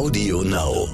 [0.00, 0.88] Audio Now.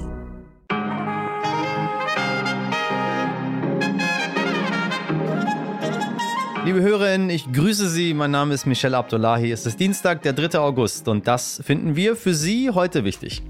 [6.65, 8.13] Liebe Hörerinnen, ich grüße Sie.
[8.13, 9.49] Mein Name ist Michel Abdullahi.
[9.49, 10.59] Es ist Dienstag, der 3.
[10.59, 13.43] August und das finden wir für Sie heute wichtig.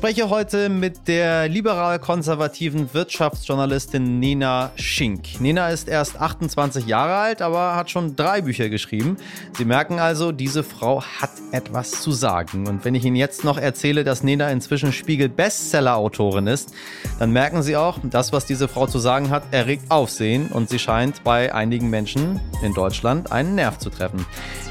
[0.00, 5.42] Spreche heute mit der liberal-konservativen Wirtschaftsjournalistin Nina Schink.
[5.42, 9.18] Nina ist erst 28 Jahre alt, aber hat schon drei Bücher geschrieben.
[9.58, 12.66] Sie merken also, diese Frau hat etwas zu sagen.
[12.66, 16.72] Und wenn ich Ihnen jetzt noch erzähle, dass Nina inzwischen Spiegel-Bestseller-Autorin ist,
[17.18, 20.78] dann merken Sie auch, das, was diese Frau zu sagen hat, erregt Aufsehen und sie
[20.78, 24.24] scheint bei einigen Menschen in Deutschland einen Nerv zu treffen.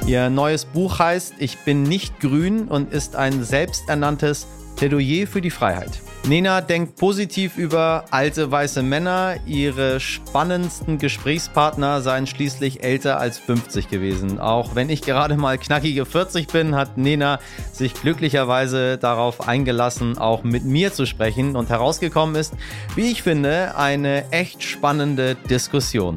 [0.07, 4.47] Ihr neues Buch heißt Ich bin nicht grün und ist ein selbsternanntes
[4.79, 5.99] Plädoyer für die Freiheit.
[6.25, 9.35] Nena denkt positiv über alte weiße Männer.
[9.45, 14.39] Ihre spannendsten Gesprächspartner seien schließlich älter als 50 gewesen.
[14.39, 17.39] Auch wenn ich gerade mal knackige 40 bin, hat Nena
[17.73, 21.57] sich glücklicherweise darauf eingelassen, auch mit mir zu sprechen.
[21.57, 22.53] Und herausgekommen ist,
[22.95, 26.15] wie ich finde, eine echt spannende Diskussion.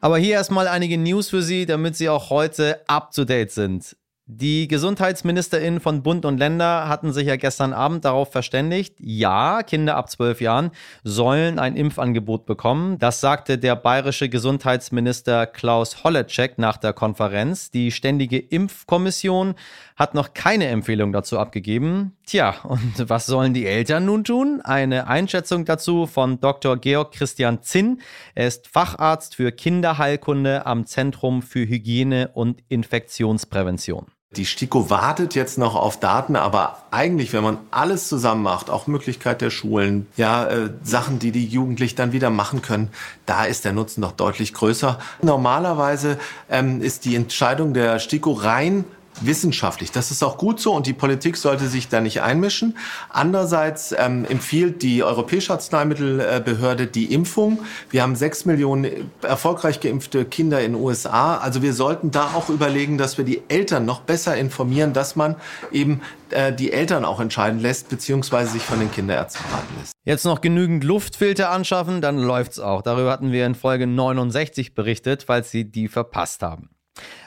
[0.00, 3.96] Aber hier erstmal einige News für Sie, damit Sie auch heute up to date sind.
[4.30, 9.96] Die GesundheitsministerInnen von Bund und Länder hatten sich ja gestern Abend darauf verständigt, ja, Kinder
[9.96, 10.70] ab zwölf Jahren
[11.02, 12.98] sollen ein Impfangebot bekommen.
[12.98, 17.70] Das sagte der bayerische Gesundheitsminister Klaus Holleczek nach der Konferenz.
[17.70, 19.54] Die Ständige Impfkommission
[19.96, 22.14] hat noch keine Empfehlung dazu abgegeben.
[22.26, 24.60] Tja, und was sollen die Eltern nun tun?
[24.62, 26.76] Eine Einschätzung dazu von Dr.
[26.76, 28.02] Georg Christian Zinn.
[28.34, 34.04] Er ist Facharzt für Kinderheilkunde am Zentrum für Hygiene und Infektionsprävention.
[34.36, 38.86] Die STIKO wartet jetzt noch auf Daten, aber eigentlich, wenn man alles zusammen macht, auch
[38.86, 42.90] Möglichkeit der Schulen, ja, äh, Sachen, die die Jugendlichen dann wieder machen können,
[43.24, 44.98] da ist der Nutzen noch deutlich größer.
[45.22, 46.18] Normalerweise
[46.50, 48.84] ähm, ist die Entscheidung der STIKO rein
[49.20, 49.92] wissenschaftlich.
[49.92, 52.76] Das ist auch gut so und die Politik sollte sich da nicht einmischen.
[53.08, 57.60] Andererseits ähm, empfiehlt die Europäische Arzneimittelbehörde die Impfung.
[57.90, 61.38] Wir haben sechs Millionen erfolgreich geimpfte Kinder in den USA.
[61.38, 65.36] Also wir sollten da auch überlegen, dass wir die Eltern noch besser informieren, dass man
[65.72, 66.00] eben
[66.30, 69.92] äh, die Eltern auch entscheiden lässt, beziehungsweise sich von den Kinderärzten beraten lässt.
[70.04, 72.82] Jetzt noch genügend Luftfilter anschaffen, dann läuft's auch.
[72.82, 76.70] Darüber hatten wir in Folge 69 berichtet, falls Sie die verpasst haben.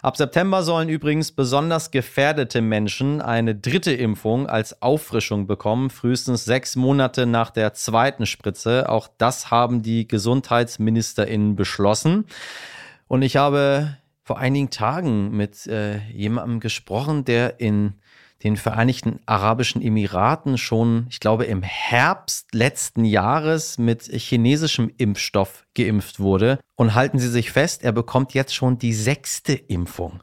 [0.02, 6.76] Ab September sollen übrigens besonders gefährdete Menschen eine dritte Impfung als Auffrischung bekommen, frühestens sechs
[6.76, 8.90] Monate nach der zweiten Spritze.
[8.90, 12.26] Auch das haben die GesundheitsministerInnen beschlossen.
[13.08, 17.96] Und ich habe vor einigen Tagen mit äh, jemandem gesprochen, der in
[18.44, 26.20] den Vereinigten Arabischen Emiraten schon, ich glaube, im Herbst letzten Jahres mit chinesischem Impfstoff geimpft
[26.20, 26.60] wurde.
[26.76, 30.22] Und halten Sie sich fest, er bekommt jetzt schon die sechste Impfung.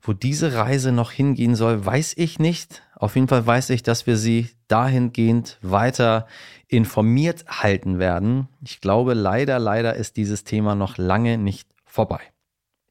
[0.00, 2.82] Wo diese Reise noch hingehen soll, weiß ich nicht.
[2.94, 6.26] Auf jeden Fall weiß ich, dass wir Sie dahingehend weiter
[6.68, 8.48] informiert halten werden.
[8.62, 12.20] Ich glaube, leider, leider ist dieses Thema noch lange nicht vorbei.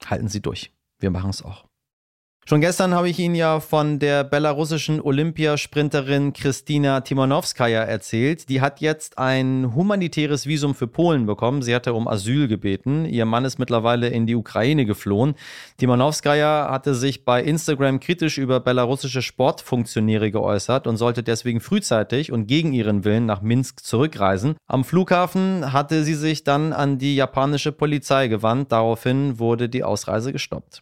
[0.06, 0.72] Halten Sie durch.
[1.00, 1.67] Wir machen es auch.
[2.50, 8.48] Schon gestern habe ich Ihnen ja von der belarussischen Olympiasprinterin Kristina Timonowskaja erzählt.
[8.48, 11.62] Die hat jetzt ein humanitäres Visum für Polen bekommen.
[11.62, 13.04] Sie hatte um Asyl gebeten.
[13.04, 15.36] Ihr Mann ist mittlerweile in die Ukraine geflohen.
[15.76, 22.48] Timonowskaja hatte sich bei Instagram kritisch über belarussische Sportfunktionäre geäußert und sollte deswegen frühzeitig und
[22.48, 24.56] gegen ihren Willen nach Minsk zurückreisen.
[24.68, 28.72] Am Flughafen hatte sie sich dann an die japanische Polizei gewandt.
[28.72, 30.82] Daraufhin wurde die Ausreise gestoppt.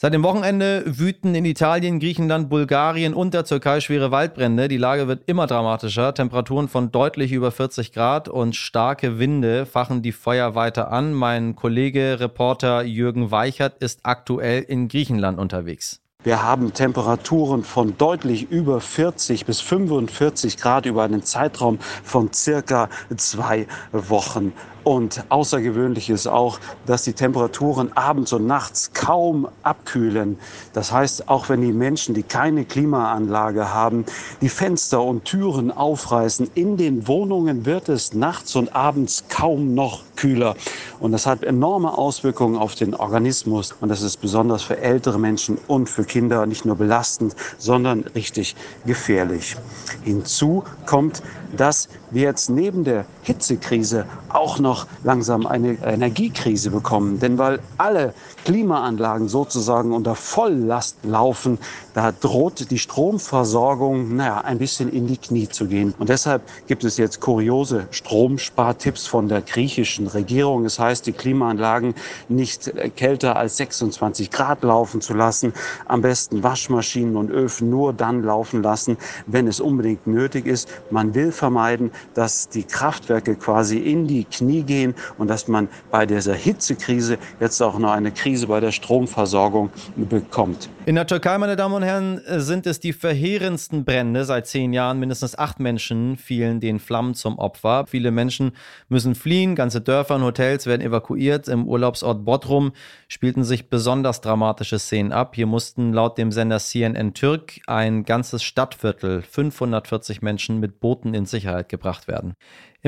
[0.00, 4.68] Seit dem Wochenende wüten in Italien, Griechenland, Bulgarien und der Türkei schwere Waldbrände.
[4.68, 6.14] Die Lage wird immer dramatischer.
[6.14, 11.14] Temperaturen von deutlich über 40 Grad und starke Winde fachen die Feuer weiter an.
[11.14, 16.00] Mein Kollege, Reporter Jürgen Weichert ist aktuell in Griechenland unterwegs.
[16.22, 22.88] Wir haben Temperaturen von deutlich über 40 bis 45 Grad über einen Zeitraum von circa
[23.16, 24.52] zwei Wochen.
[24.88, 30.38] Und außergewöhnlich ist auch, dass die Temperaturen abends und nachts kaum abkühlen.
[30.72, 34.06] Das heißt, auch wenn die Menschen, die keine Klimaanlage haben,
[34.40, 40.04] die Fenster und Türen aufreißen, in den Wohnungen wird es nachts und abends kaum noch
[40.16, 40.56] kühler.
[41.00, 43.74] Und das hat enorme Auswirkungen auf den Organismus.
[43.82, 48.56] Und das ist besonders für ältere Menschen und für Kinder nicht nur belastend, sondern richtig
[48.86, 49.54] gefährlich.
[50.02, 51.22] Hinzu kommt,
[51.56, 57.18] dass wir jetzt neben der Hitzekrise auch noch doch langsam eine Energiekrise bekommen.
[57.18, 58.14] Denn weil alle
[58.44, 61.58] Klimaanlagen sozusagen unter Volllast laufen,
[61.94, 65.94] da droht die Stromversorgung naja, ein bisschen in die Knie zu gehen.
[65.98, 70.64] Und deshalb gibt es jetzt kuriose Stromspartipps von der griechischen Regierung.
[70.64, 71.94] Es heißt, die Klimaanlagen
[72.28, 75.52] nicht kälter als 26 Grad laufen zu lassen,
[75.86, 78.96] am besten Waschmaschinen und Öfen nur dann laufen lassen,
[79.26, 80.68] wenn es unbedingt nötig ist.
[80.90, 86.06] Man will vermeiden, dass die Kraftwerke quasi in die Knie gehen und dass man bei
[86.06, 90.68] dieser Hitzekrise jetzt auch noch eine Krise bei der Stromversorgung bekommt.
[90.86, 94.98] In der Türkei, meine Damen und Herren, sind es die verheerendsten Brände seit zehn Jahren.
[94.98, 97.84] Mindestens acht Menschen fielen den Flammen zum Opfer.
[97.86, 98.52] Viele Menschen
[98.88, 101.48] müssen fliehen, ganze Dörfer und Hotels werden evakuiert.
[101.48, 102.72] Im Urlaubsort Bodrum
[103.08, 105.34] spielten sich besonders dramatische Szenen ab.
[105.34, 111.26] Hier mussten laut dem Sender CNN Türk ein ganzes Stadtviertel, 540 Menschen mit Booten in
[111.26, 112.34] Sicherheit gebracht werden.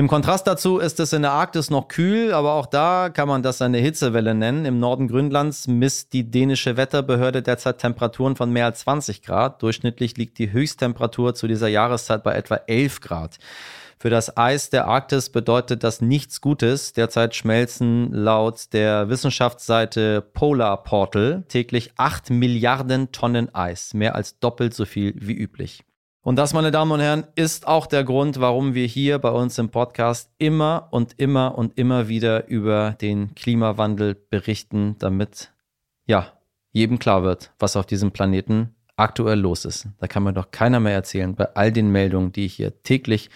[0.01, 3.43] Im Kontrast dazu ist es in der Arktis noch kühl, aber auch da kann man
[3.43, 4.65] das eine Hitzewelle nennen.
[4.65, 9.61] Im Norden Grönlands misst die dänische Wetterbehörde derzeit Temperaturen von mehr als 20 Grad.
[9.61, 13.37] Durchschnittlich liegt die Höchsttemperatur zu dieser Jahreszeit bei etwa 11 Grad.
[13.99, 16.93] Für das Eis der Arktis bedeutet das nichts Gutes.
[16.93, 24.73] Derzeit schmelzen laut der Wissenschaftsseite Polar Portal täglich 8 Milliarden Tonnen Eis, mehr als doppelt
[24.73, 25.83] so viel wie üblich.
[26.23, 29.57] Und das, meine Damen und Herren, ist auch der Grund, warum wir hier bei uns
[29.57, 35.51] im Podcast immer und immer und immer wieder über den Klimawandel berichten, damit
[36.05, 36.27] ja
[36.71, 39.87] jedem klar wird, was auf diesem Planeten aktuell los ist.
[39.97, 43.31] Da kann mir doch keiner mehr erzählen, bei all den Meldungen, die ich hier täglich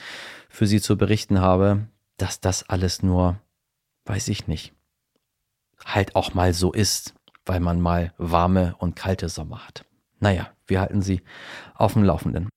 [0.47, 1.87] für Sie zu berichten habe,
[2.17, 3.39] dass das alles nur,
[4.05, 4.73] weiß ich nicht,
[5.83, 7.15] halt auch mal so ist,
[7.47, 9.85] weil man mal warme und kalte Sommer hat.
[10.19, 11.23] Naja, wir halten Sie
[11.73, 12.49] auf dem Laufenden.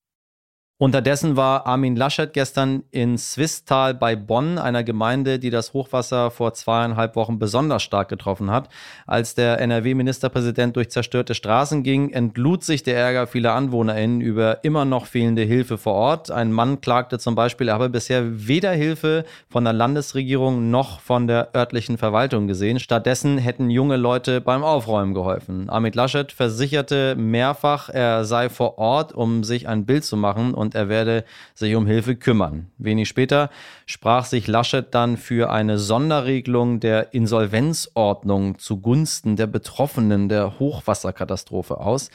[0.81, 6.53] Unterdessen war Armin Laschet gestern in Swisttal bei Bonn, einer Gemeinde, die das Hochwasser vor
[6.53, 8.69] zweieinhalb Wochen besonders stark getroffen hat.
[9.05, 14.85] Als der NRW-Ministerpräsident durch zerstörte Straßen ging, entlud sich der Ärger vieler AnwohnerInnen über immer
[14.85, 16.31] noch fehlende Hilfe vor Ort.
[16.31, 21.27] Ein Mann klagte zum Beispiel, er habe bisher weder Hilfe von der Landesregierung noch von
[21.27, 22.79] der örtlichen Verwaltung gesehen.
[22.79, 25.69] Stattdessen hätten junge Leute beim Aufräumen geholfen.
[25.69, 30.68] Armin Laschet versicherte mehrfach, er sei vor Ort, um sich ein Bild zu machen und
[30.69, 31.25] und er werde
[31.55, 32.67] sich um Hilfe kümmern.
[32.77, 33.49] Wenig später
[33.87, 42.11] sprach sich Laschet dann für eine Sonderregelung der Insolvenzordnung zugunsten der Betroffenen der Hochwasserkatastrophe aus.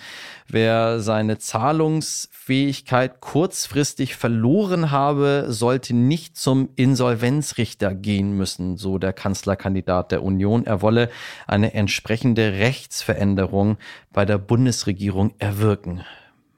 [0.46, 10.12] Wer seine Zahlungsfähigkeit kurzfristig verloren habe, sollte nicht zum Insolvenzrichter gehen müssen, so der Kanzlerkandidat
[10.12, 10.64] der Union.
[10.64, 11.10] Er wolle
[11.48, 13.78] eine entsprechende Rechtsveränderung
[14.12, 16.04] bei der Bundesregierung erwirken.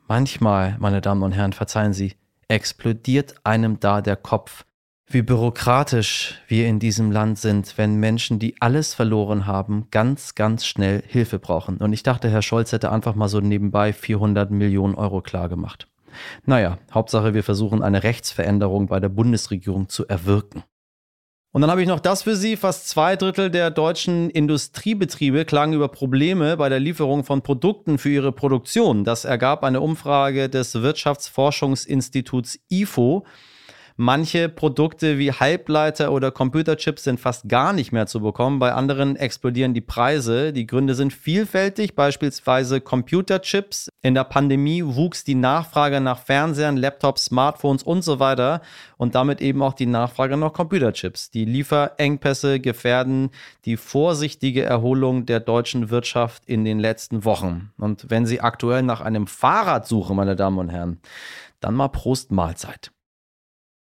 [0.08, 2.14] Manchmal, meine Damen und Herren, verzeihen Sie,
[2.46, 4.64] explodiert einem da der Kopf,
[5.08, 10.64] wie bürokratisch wir in diesem Land sind, wenn Menschen, die alles verloren haben, ganz, ganz
[10.64, 11.78] schnell Hilfe brauchen.
[11.78, 15.88] Und ich dachte, Herr Scholz hätte einfach mal so nebenbei 400 Millionen Euro klargemacht.
[16.44, 20.62] Naja, Hauptsache, wir versuchen eine Rechtsveränderung bei der Bundesregierung zu erwirken.
[21.52, 22.56] Und dann habe ich noch das für Sie.
[22.56, 28.10] Fast zwei Drittel der deutschen Industriebetriebe klagen über Probleme bei der Lieferung von Produkten für
[28.10, 29.04] ihre Produktion.
[29.04, 33.24] Das ergab eine Umfrage des Wirtschaftsforschungsinstituts IFO.
[33.98, 38.58] Manche Produkte wie Halbleiter oder Computerchips sind fast gar nicht mehr zu bekommen.
[38.58, 40.52] Bei anderen explodieren die Preise.
[40.52, 43.88] Die Gründe sind vielfältig, beispielsweise Computerchips.
[44.02, 48.60] In der Pandemie wuchs die Nachfrage nach Fernsehern, Laptops, Smartphones und so weiter
[48.98, 51.30] und damit eben auch die Nachfrage nach Computerchips.
[51.30, 53.30] Die Lieferengpässe gefährden
[53.64, 57.72] die vorsichtige Erholung der deutschen Wirtschaft in den letzten Wochen.
[57.78, 61.00] Und wenn Sie aktuell nach einem Fahrrad suchen, meine Damen und Herren,
[61.60, 62.90] dann mal Prost Mahlzeit.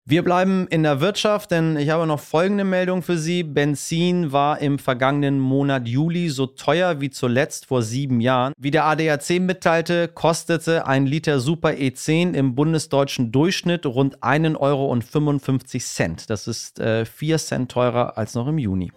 [0.09, 3.43] Wir bleiben in der Wirtschaft, denn ich habe noch folgende Meldung für Sie.
[3.43, 8.53] Benzin war im vergangenen Monat Juli so teuer wie zuletzt vor sieben Jahren.
[8.57, 16.15] Wie der ADAC mitteilte, kostete ein Liter Super E10 im bundesdeutschen Durchschnitt rund 1,55 Euro.
[16.25, 18.93] Das ist äh, 4 Cent teurer als noch im Juni.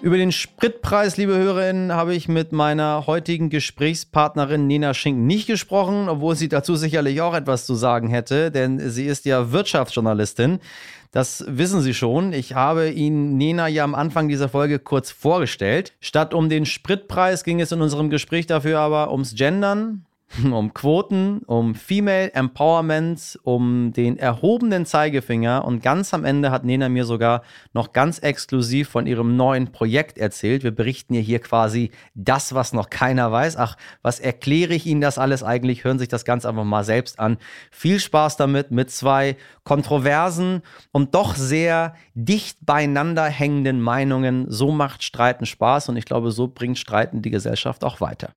[0.00, 6.08] Über den Spritpreis, liebe Hörerinnen, habe ich mit meiner heutigen Gesprächspartnerin Nena Schink nicht gesprochen,
[6.08, 10.60] obwohl sie dazu sicherlich auch etwas zu sagen hätte, denn sie ist ja Wirtschaftsjournalistin.
[11.10, 12.32] Das wissen Sie schon.
[12.32, 15.94] Ich habe Ihnen Nena ja am Anfang dieser Folge kurz vorgestellt.
[16.00, 20.04] Statt um den Spritpreis ging es in unserem Gespräch dafür aber ums Gendern,
[20.44, 26.88] um Quoten, um Female Empowerment, um den erhobenen Zeigefinger und ganz am Ende hat Nena
[26.88, 27.42] mir sogar
[27.72, 30.64] noch ganz exklusiv von ihrem neuen Projekt erzählt.
[30.64, 33.56] Wir berichten ihr hier quasi das, was noch keiner weiß.
[33.56, 35.84] Ach, was erkläre ich Ihnen das alles eigentlich?
[35.84, 37.38] Hören sich das ganz einfach mal selbst an.
[37.70, 44.46] Viel Spaß damit mit zwei kontroversen und doch sehr dicht beieinander hängenden Meinungen.
[44.48, 48.32] So macht Streiten Spaß und ich glaube, so bringt Streiten die Gesellschaft auch weiter.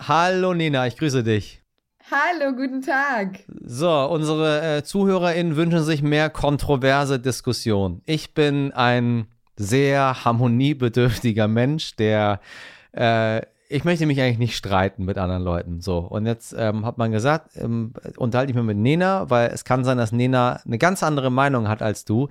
[0.00, 1.62] Hallo Nina, ich grüße dich.
[2.10, 3.44] Hallo, guten Tag.
[3.64, 8.02] So, unsere äh, ZuhörerInnen wünschen sich mehr kontroverse Diskussion.
[8.04, 12.40] Ich bin ein sehr harmoniebedürftiger Mensch, der
[12.92, 15.80] äh, ich möchte mich eigentlich nicht streiten mit anderen Leuten.
[15.80, 19.64] So, und jetzt ähm, hat man gesagt, ähm, unterhalte ich mich mit Nena, weil es
[19.64, 22.28] kann sein, dass Nena eine ganz andere Meinung hat als du.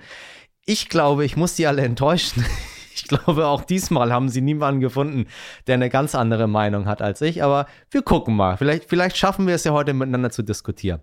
[0.65, 2.46] Ich glaube, ich muss die alle enttäuschen.
[3.04, 5.28] Ich glaube, auch diesmal haben sie niemanden gefunden,
[5.68, 7.44] der eine ganz andere Meinung hat als ich.
[7.44, 8.58] Aber wir gucken mal.
[8.58, 11.02] Vielleicht, vielleicht schaffen wir es ja heute miteinander zu diskutieren.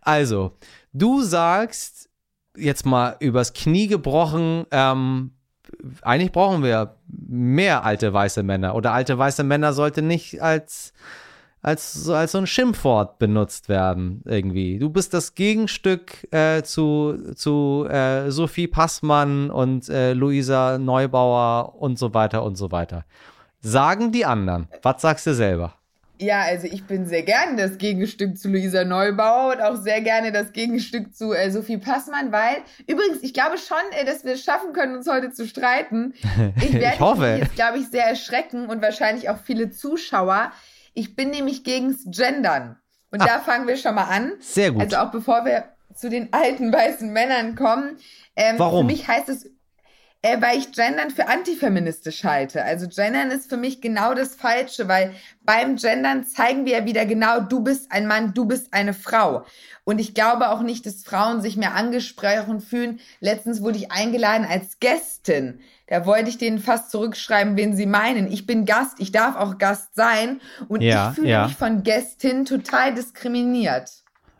[0.00, 0.56] Also,
[0.92, 2.08] du sagst,
[2.56, 5.32] jetzt mal übers Knie gebrochen, ähm,
[6.02, 8.74] eigentlich brauchen wir mehr alte weiße Männer.
[8.74, 10.92] Oder alte weiße Männer sollte nicht als
[11.66, 14.78] als, als so ein Schimpfwort benutzt werden, irgendwie.
[14.78, 21.98] Du bist das Gegenstück äh, zu, zu äh, Sophie Passmann und äh, Luisa Neubauer und
[21.98, 23.04] so weiter und so weiter.
[23.62, 24.68] Sagen die anderen.
[24.82, 25.74] Was sagst du selber?
[26.20, 30.30] Ja, also ich bin sehr gerne das Gegenstück zu Luisa Neubauer und auch sehr gerne
[30.30, 34.44] das Gegenstück zu äh, Sophie Passmann, weil übrigens, ich glaube schon, äh, dass wir es
[34.44, 36.14] schaffen können, uns heute zu streiten.
[36.58, 37.38] Ich, werde ich hoffe.
[37.40, 40.52] jetzt, glaube ich, sehr erschrecken und wahrscheinlich auch viele Zuschauer.
[40.96, 42.78] Ich bin nämlich gegens Gendern.
[43.10, 44.32] Und Ach, da fangen wir schon mal an.
[44.40, 44.82] Sehr gut.
[44.82, 47.98] Also auch bevor wir zu den alten weißen Männern kommen.
[48.34, 48.86] Ähm, Warum?
[48.86, 49.50] Für mich heißt es,
[50.26, 52.64] äh, weil ich Gendern für antifeministisch halte.
[52.64, 55.12] Also Gendern ist für mich genau das Falsche, weil
[55.44, 59.46] beim Gendern zeigen wir ja wieder genau, du bist ein Mann, du bist eine Frau.
[59.84, 62.98] Und ich glaube auch nicht, dass Frauen sich mehr angesprochen fühlen.
[63.20, 65.60] Letztens wurde ich eingeladen als Gästin.
[65.86, 68.30] Da wollte ich denen fast zurückschreiben, wen sie meinen.
[68.32, 70.40] Ich bin Gast, ich darf auch Gast sein.
[70.66, 71.46] Und ja, ich fühle ja.
[71.46, 73.92] mich von Gästin total diskriminiert.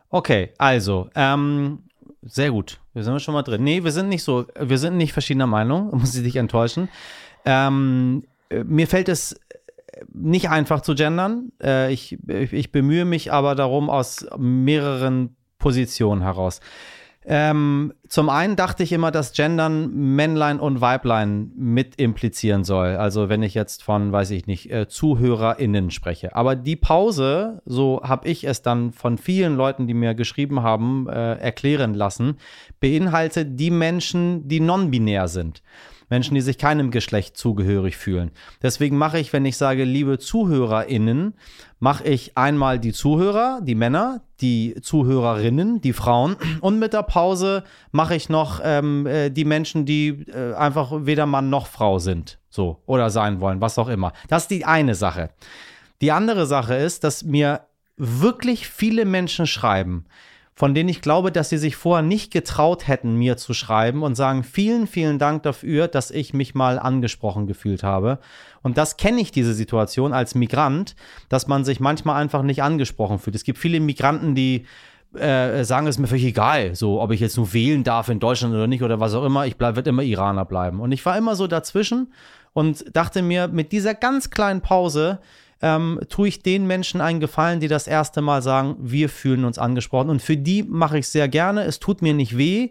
[0.09, 1.83] Okay, also, ähm,
[2.23, 2.81] sehr gut.
[2.97, 3.63] Wir sind schon mal drin.
[3.63, 6.89] Nee, wir sind nicht so, wir sind nicht verschiedener Meinung, muss ich dich enttäuschen.
[7.45, 9.39] Ähm, mir fällt es
[10.11, 11.51] nicht einfach zu gendern.
[11.61, 16.59] Äh, ich, ich bemühe mich aber darum aus mehreren Positionen heraus.
[17.29, 22.95] Ähm, zum einen dachte ich immer, dass Gendern Männlein und Weiblein mit implizieren soll.
[22.95, 26.33] Also wenn ich jetzt von, weiß ich nicht, äh, ZuhörerInnen spreche.
[26.37, 31.09] Aber die Pause, so habe ich es dann von vielen Leuten, die mir geschrieben haben,
[31.09, 32.37] äh, erklären lassen,
[32.79, 35.61] beinhaltet die Menschen, die non-binär sind.
[36.09, 38.31] Menschen, die sich keinem Geschlecht zugehörig fühlen.
[38.61, 41.33] Deswegen mache ich, wenn ich sage, liebe ZuhörerInnen,
[41.79, 47.63] mache ich einmal die Zuhörer, die Männer, die Zuhörerinnen, die Frauen und mit der Pause
[47.91, 52.39] mache ich noch ähm, äh, die Menschen, die äh, einfach weder Mann noch Frau sind.
[52.49, 54.13] So, oder sein wollen, was auch immer.
[54.29, 55.29] Das ist die eine Sache.
[56.01, 57.61] Die andere Sache ist, dass mir
[57.97, 60.05] wirklich viele Menschen schreiben,
[60.57, 64.15] von denen ich glaube, dass sie sich vorher nicht getraut hätten, mir zu schreiben und
[64.15, 68.17] sagen, vielen, vielen Dank dafür, dass ich mich mal angesprochen gefühlt habe.
[68.63, 70.95] Und das kenne ich, diese Situation als Migrant,
[71.29, 73.35] dass man sich manchmal einfach nicht angesprochen fühlt.
[73.35, 74.65] Es gibt viele Migranten, die
[75.13, 78.19] äh, sagen, es ist mir völlig egal, so ob ich jetzt nur wählen darf in
[78.19, 80.79] Deutschland oder nicht oder was auch immer, ich bleib, wird immer Iraner bleiben.
[80.79, 82.11] Und ich war immer so dazwischen
[82.53, 85.19] und dachte mir, mit dieser ganz kleinen Pause
[85.61, 89.57] ähm, tue ich den Menschen einen Gefallen, die das erste Mal sagen, wir fühlen uns
[89.57, 90.09] angesprochen.
[90.09, 91.63] Und für die mache ich sehr gerne.
[91.63, 92.69] Es tut mir nicht weh.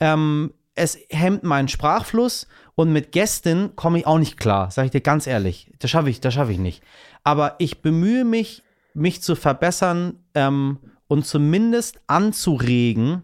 [0.00, 4.92] Ähm, es hemmt meinen Sprachfluss und mit Gästen komme ich auch nicht klar, sage ich
[4.92, 5.70] dir ganz ehrlich.
[5.78, 6.82] Das schaffe ich, das schaffe ich nicht.
[7.24, 8.62] Aber ich bemühe mich,
[8.94, 13.22] mich zu verbessern ähm, und zumindest anzuregen,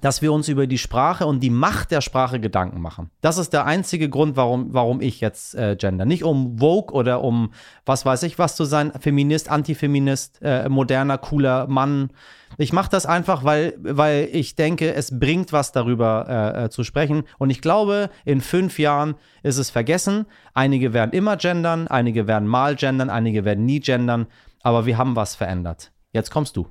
[0.00, 3.10] dass wir uns über die Sprache und die Macht der Sprache Gedanken machen.
[3.22, 6.04] Das ist der einzige Grund, warum, warum ich jetzt äh, gender.
[6.04, 7.52] Nicht um Vogue oder um
[7.84, 12.10] was weiß ich was zu sein, Feminist, Antifeminist, äh, moderner, cooler Mann.
[12.58, 16.84] Ich mache das einfach, weil, weil ich denke, es bringt was darüber äh, äh, zu
[16.84, 17.24] sprechen.
[17.38, 20.26] Und ich glaube, in fünf Jahren ist es vergessen.
[20.54, 24.26] Einige werden immer gendern, einige werden mal gendern, einige werden nie gendern.
[24.62, 25.92] Aber wir haben was verändert.
[26.12, 26.68] Jetzt kommst du.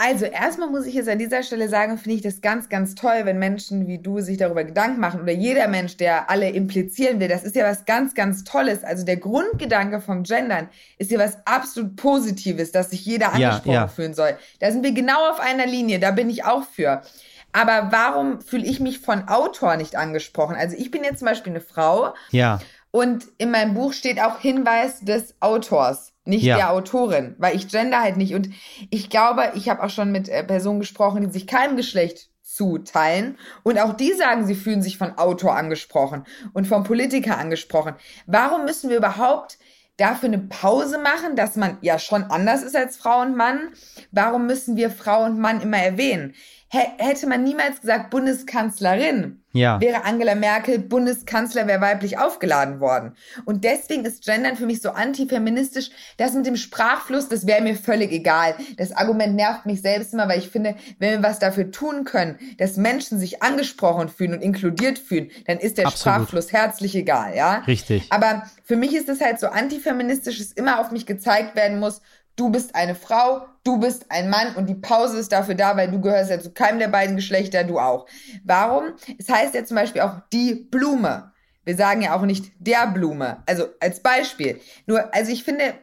[0.00, 3.22] Also erstmal muss ich jetzt an dieser Stelle sagen, finde ich das ganz, ganz toll,
[3.24, 7.26] wenn Menschen wie du sich darüber Gedanken machen oder jeder Mensch, der alle implizieren will.
[7.26, 8.84] Das ist ja was ganz, ganz Tolles.
[8.84, 13.80] Also der Grundgedanke vom Gendern ist ja was absolut Positives, dass sich jeder angesprochen ja,
[13.82, 13.88] ja.
[13.88, 14.38] fühlen soll.
[14.60, 17.02] Da sind wir genau auf einer Linie, da bin ich auch für.
[17.50, 20.54] Aber warum fühle ich mich von Autor nicht angesprochen?
[20.54, 22.14] Also ich bin jetzt zum Beispiel eine Frau.
[22.30, 22.60] Ja.
[22.92, 26.12] Und in meinem Buch steht auch Hinweis des Autors.
[26.28, 26.56] Nicht Ja.
[26.56, 28.34] der Autorin, weil ich gender halt nicht.
[28.34, 28.50] Und
[28.90, 33.36] ich glaube, ich habe auch schon mit äh, Personen gesprochen, die sich keinem Geschlecht zuteilen.
[33.62, 37.94] Und auch die sagen, sie fühlen sich von Autor angesprochen und vom Politiker angesprochen.
[38.26, 39.58] Warum müssen wir überhaupt
[39.96, 43.72] dafür eine Pause machen, dass man ja schon anders ist als Frau und Mann?
[44.12, 46.34] Warum müssen wir Frau und Mann immer erwähnen?
[46.70, 49.80] Hä- Hätte man niemals gesagt Bundeskanzlerin, Ja.
[49.80, 53.14] wäre Angela Merkel Bundeskanzler, wäre weiblich aufgeladen worden.
[53.46, 55.90] Und deswegen ist Gendern für mich so antifeministisch.
[56.18, 58.54] Das mit dem Sprachfluss, das wäre mir völlig egal.
[58.76, 62.38] Das Argument nervt mich selbst immer, weil ich finde, wenn wir was dafür tun können,
[62.58, 66.16] dass Menschen sich angesprochen fühlen und inkludiert fühlen, dann ist der Absolut.
[66.16, 67.62] Sprachfluss herzlich egal, ja?
[67.66, 68.06] Richtig.
[68.10, 72.02] Aber für mich ist es halt so antifeministisch, dass immer auf mich gezeigt werden muss,
[72.38, 75.90] du bist eine Frau, du bist ein Mann und die Pause ist dafür da, weil
[75.90, 78.06] du gehörst ja zu keinem der beiden Geschlechter, du auch.
[78.44, 78.94] Warum?
[79.18, 81.32] Es heißt ja zum Beispiel auch die Blume.
[81.64, 83.42] Wir sagen ja auch nicht der Blume.
[83.46, 84.60] Also als Beispiel.
[84.86, 85.74] Nur, also ich finde,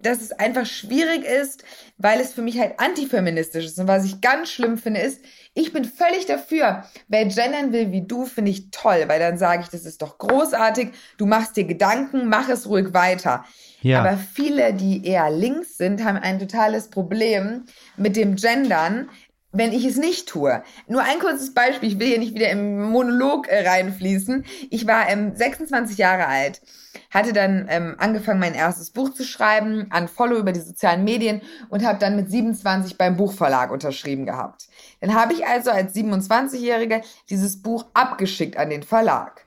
[0.00, 1.62] dass es einfach schwierig ist,
[1.98, 3.78] weil es für mich halt antifeministisch ist.
[3.78, 6.84] Und was ich ganz schlimm finde, ist, ich bin völlig dafür.
[7.08, 10.16] Wer gendern will wie du, finde ich toll, weil dann sage ich, das ist doch
[10.16, 10.92] großartig.
[11.18, 13.44] Du machst dir Gedanken, mach es ruhig weiter.
[13.82, 14.00] Ja.
[14.00, 17.64] Aber viele, die eher links sind, haben ein totales Problem
[17.96, 19.08] mit dem Gendern,
[19.52, 20.62] wenn ich es nicht tue.
[20.86, 24.44] Nur ein kurzes Beispiel, ich will hier nicht wieder im Monolog äh, reinfließen.
[24.70, 26.62] Ich war ähm, 26 Jahre alt,
[27.10, 31.42] hatte dann ähm, angefangen, mein erstes Buch zu schreiben, an Follow über die sozialen Medien
[31.68, 34.68] und habe dann mit 27 beim Buchverlag unterschrieben gehabt.
[35.00, 39.46] Dann habe ich also als 27-Jährige dieses Buch abgeschickt an den Verlag.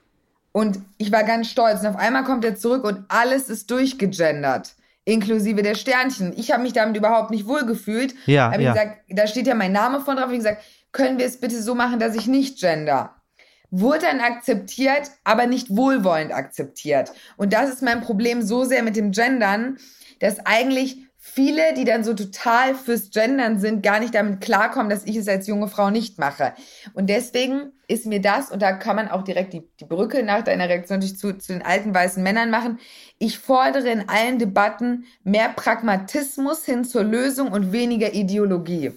[0.56, 1.80] Und ich war ganz stolz.
[1.80, 4.76] Und auf einmal kommt er zurück und alles ist durchgegendert.
[5.04, 6.32] Inklusive der Sternchen.
[6.36, 8.14] Ich habe mich damit überhaupt nicht wohlgefühlt.
[8.26, 8.72] Ja, Hab ja.
[8.72, 10.30] gesagt, da steht ja mein Name von drauf.
[10.30, 13.16] Ich gesagt, können wir es bitte so machen, dass ich nicht gender?
[13.72, 17.10] Wurde dann akzeptiert, aber nicht wohlwollend akzeptiert.
[17.36, 19.78] Und das ist mein Problem so sehr mit dem Gendern,
[20.20, 25.06] dass eigentlich viele, die dann so total fürs Gendern sind, gar nicht damit klarkommen, dass
[25.06, 26.52] ich es als junge Frau nicht mache.
[26.92, 30.42] Und deswegen ist mir das, und da kann man auch direkt die, die Brücke nach
[30.42, 32.78] deiner Reaktion zu, zu den alten weißen Männern machen,
[33.18, 38.92] ich fordere in allen Debatten mehr Pragmatismus hin zur Lösung und weniger Ideologie.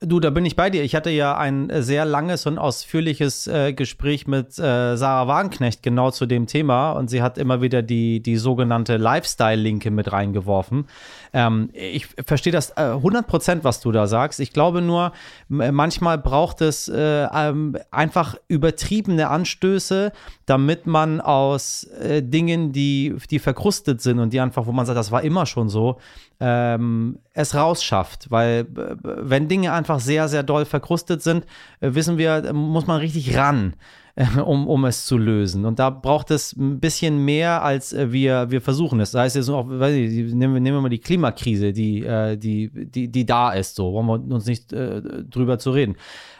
[0.00, 0.84] Du, da bin ich bei dir.
[0.84, 5.82] Ich hatte ja ein äh, sehr langes und ausführliches äh, Gespräch mit äh, Sarah Wagenknecht
[5.82, 10.86] genau zu dem Thema und sie hat immer wieder die, die sogenannte Lifestyle-Linke mit reingeworfen.
[11.32, 14.38] Ähm, ich verstehe das äh, 100 Prozent, was du da sagst.
[14.38, 15.10] Ich glaube nur,
[15.48, 20.12] manchmal braucht es äh, ähm, einfach übertriebene Anstöße,
[20.46, 24.96] damit man aus äh, Dingen, die, die verkrustet sind und die einfach, wo man sagt,
[24.96, 25.98] das war immer schon so,
[26.40, 28.30] ähm, es rausschafft.
[28.30, 31.44] Weil wenn Dinge einfach sehr, sehr doll verkrustet sind,
[31.80, 33.74] äh, wissen wir, muss man richtig ran,
[34.14, 35.64] äh, um, um es zu lösen.
[35.64, 39.12] Und da braucht es ein bisschen mehr, als äh, wir, wir versuchen es.
[39.12, 42.00] Das heißt jetzt auch, ich, nehmen, wir- nehmen wir mal die Klimakrise, die,
[42.36, 45.96] die, die, die da ist, so, wollen wir uns nicht äh, drüber zu reden.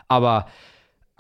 [0.09, 0.47] Aber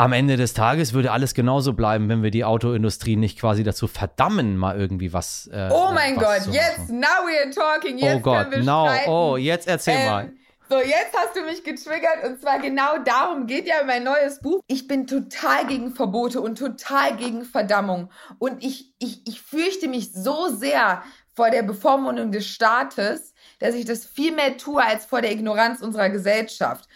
[0.00, 3.88] am Ende des Tages würde alles genauso bleiben, wenn wir die Autoindustrie nicht quasi dazu
[3.88, 5.48] verdammen, mal irgendwie was.
[5.52, 9.36] Äh, Oh mein was Gott, jetzt, now we are talking, jetzt Oh Gott, now, oh,
[9.36, 10.30] jetzt erzähl mal.
[10.70, 14.60] So, jetzt hast du mich getriggert und zwar genau darum geht ja mein neues Buch.
[14.66, 18.10] Ich bin total gegen Verbote und total gegen Verdammung.
[18.38, 21.02] Und ich, ich, ich fürchte mich so sehr
[21.34, 25.80] vor der Bevormundung des Staates, dass ich das viel mehr tue als vor der Ignoranz
[25.80, 26.86] unserer Gesellschaft.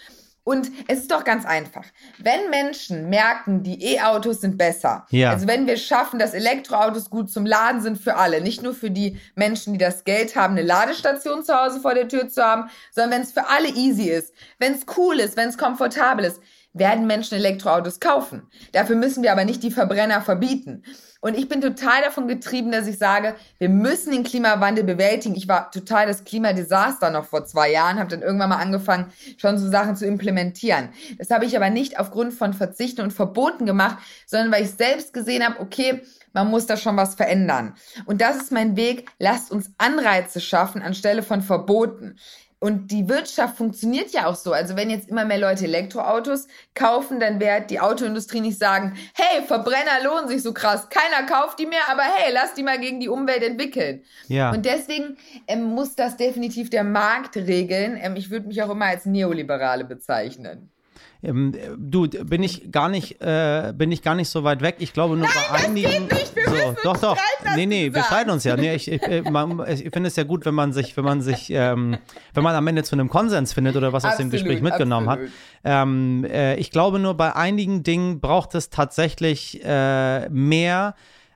[0.45, 1.85] Und es ist doch ganz einfach.
[2.19, 5.31] Wenn Menschen merken, die E-Autos sind besser, Ja.
[5.31, 8.91] also wenn wir schaffen, dass Elektroautos gut zum Laden sind für alle, nicht nur für
[8.91, 12.71] die Menschen, die das Geld haben, eine Ladestation zu Hause vor der Tür zu haben,
[12.91, 16.41] sondern wenn es für alle easy ist, wenn es cool ist, wenn es komfortabel ist,
[16.73, 18.49] werden Menschen Elektroautos kaufen.
[18.73, 20.83] Dafür müssen wir aber nicht die Verbrenner verbieten.
[21.23, 25.37] Und ich bin total davon getrieben, dass ich sage, wir müssen den Klimawandel bewältigen.
[25.37, 29.57] Ich war total das Klimadesaster noch vor zwei Jahren, habe dann irgendwann mal angefangen, schon
[29.57, 30.89] so Sachen zu implementieren.
[31.19, 35.15] Das habe ich aber nicht aufgrund von Verzichten und Verboten gemacht, sondern weil ich selbst
[35.15, 37.75] gesehen habe, okay, man muss da schon was verändern.
[38.05, 39.11] Und das ist mein Weg.
[39.19, 42.17] Lasst uns Anreize schaffen anstelle von Verboten.
[42.62, 44.53] Und die Wirtschaft funktioniert ja auch so.
[44.53, 46.46] Also wenn jetzt immer mehr Leute Elektroautos
[46.77, 51.59] kaufen, dann wird die Autoindustrie nicht sagen, hey, Verbrenner lohnen sich so krass, keiner kauft
[51.59, 54.05] die mehr, aber hey, lass die mal gegen die Umwelt entwickeln.
[54.29, 54.53] Ja.
[54.53, 55.16] Und deswegen
[55.48, 57.98] ähm, muss das definitiv der Markt regeln.
[58.01, 60.72] Ähm, ich würde mich auch immer als Neoliberale bezeichnen.
[61.25, 64.77] Ähm, du, bin ich gar nicht, äh, bin ich gar nicht so weit weg.
[64.81, 66.07] Ich glaube nur bei einigen.
[66.07, 66.35] nicht.
[66.35, 67.17] Wir so, doch, doch.
[67.55, 68.57] Nee, nee, wir streiten uns ja.
[68.57, 69.23] Nee, ich, ich, äh,
[69.73, 71.97] ich finde es ja gut, wenn man sich, wenn man sich, ähm,
[72.35, 75.31] wenn man am Ende zu einem Konsens findet oder was aus dem Gespräch mitgenommen absolut.
[75.31, 75.83] hat.
[75.83, 80.95] Ähm, äh, ich glaube nur bei einigen Dingen braucht es tatsächlich äh, mehr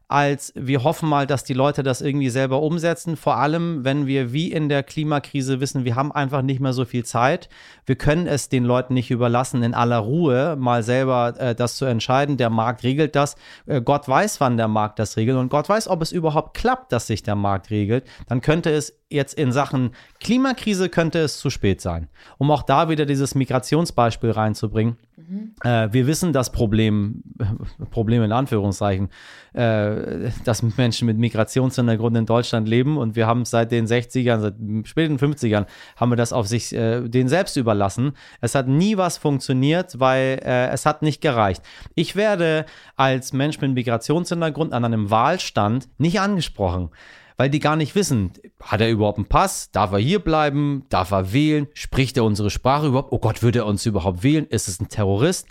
[0.09, 3.17] als wir hoffen mal, dass die Leute das irgendwie selber umsetzen.
[3.17, 6.85] Vor allem, wenn wir wie in der Klimakrise wissen, wir haben einfach nicht mehr so
[6.85, 7.49] viel Zeit.
[7.87, 11.87] Wir können es den Leuten nicht überlassen, in aller Ruhe mal selber äh, das zu
[11.87, 12.37] entscheiden.
[12.37, 13.35] Der Markt regelt das.
[13.67, 16.93] Äh, Gott weiß, wann der Markt das regelt und Gott weiß, ob es überhaupt klappt,
[16.93, 18.05] dass sich der Markt regelt.
[18.29, 19.91] Dann könnte es jetzt in Sachen
[20.21, 22.09] Klimakrise könnte es zu spät sein.
[22.39, 24.97] Um auch da wieder dieses Migrationsbeispiel reinzubringen.
[25.17, 25.55] Mhm.
[25.63, 27.23] Äh, wir wissen das Problem,
[27.91, 29.09] Problem in Anführungszeichen,
[29.53, 34.55] äh, dass Menschen mit Migrationshintergrund in Deutschland leben und wir haben seit den 60ern, seit
[34.89, 35.67] späten 50ern,
[35.97, 38.13] haben wir das auf sich äh, den selbst überlassen.
[38.41, 41.63] Es hat nie was funktioniert, weil äh, es hat nicht gereicht.
[41.95, 42.67] Ich werde
[42.97, 46.91] als Mensch mit Migrationshintergrund an einem Wahlstand nicht angesprochen
[47.37, 49.71] weil die gar nicht wissen, hat er überhaupt einen Pass?
[49.71, 50.85] Darf er hier bleiben?
[50.89, 51.67] Darf er wählen?
[51.75, 53.13] Spricht er unsere Sprache überhaupt?
[53.13, 54.47] Oh Gott, würde er uns überhaupt wählen?
[54.47, 55.47] Ist es ein Terrorist?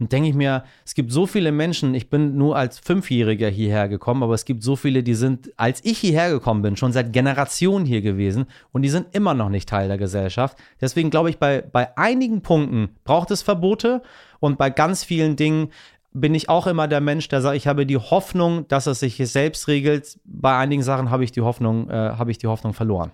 [0.00, 3.88] Und denke ich mir, es gibt so viele Menschen, ich bin nur als Fünfjähriger hierher
[3.88, 7.12] gekommen, aber es gibt so viele, die sind, als ich hierher gekommen bin, schon seit
[7.12, 10.56] Generationen hier gewesen und die sind immer noch nicht Teil der Gesellschaft.
[10.80, 14.02] Deswegen glaube ich, bei, bei einigen Punkten braucht es Verbote
[14.38, 15.70] und bei ganz vielen Dingen
[16.12, 19.16] bin ich auch immer der Mensch, der sagt, ich habe die Hoffnung, dass es sich
[19.30, 20.18] selbst regelt.
[20.24, 23.12] Bei einigen Sachen habe ich die Hoffnung, äh, habe ich die Hoffnung verloren.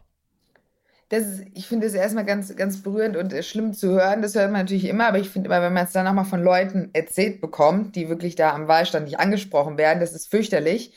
[1.11, 4.21] Ist, ich finde es erstmal ganz, ganz berührend und äh, schlimm zu hören.
[4.21, 6.43] Das hört man natürlich immer, aber ich finde immer, wenn man es dann nochmal von
[6.43, 10.93] Leuten erzählt bekommt, die wirklich da am Wahlstand nicht angesprochen werden, das ist fürchterlich.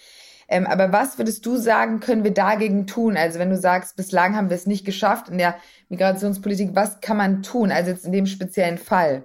[0.48, 3.18] Ähm, aber was würdest du sagen, können wir dagegen tun?
[3.18, 5.56] Also wenn du sagst, bislang haben wir es nicht geschafft in der
[5.90, 7.72] Migrationspolitik, was kann man tun?
[7.72, 9.24] Also jetzt in dem speziellen Fall.